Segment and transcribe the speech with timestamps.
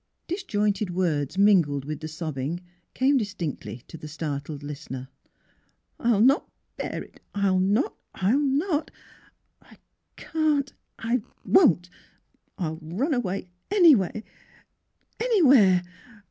[0.27, 2.61] Disjointed words mingled with the sobbing
[2.95, 5.09] came distinctly to the startled listener.
[5.99, 7.93] '^'11 not bear it— I'll not!
[8.15, 8.89] I'll not!
[9.61, 9.77] I
[10.15, 11.87] can't— I won't!
[12.57, 14.23] I— I'll run away— anywhere—
[15.23, 15.83] any where!